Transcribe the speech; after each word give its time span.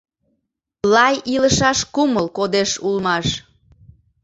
Лай 0.93 1.15
илышаш 1.33 1.79
Кумыл 1.93 2.25
кодеш 2.37 2.71
улмаш. 2.85 3.27